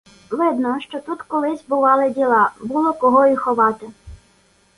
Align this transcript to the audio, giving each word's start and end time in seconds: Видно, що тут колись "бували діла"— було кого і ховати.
Видно, 0.29 0.79
що 0.81 0.99
тут 0.99 1.21
колись 1.21 1.65
"бували 1.67 2.09
діла"— 2.09 2.51
було 2.63 2.93
кого 2.93 3.27
і 3.27 3.35
ховати. 3.35 3.87